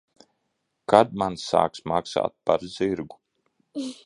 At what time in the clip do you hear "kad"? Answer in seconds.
0.93-1.13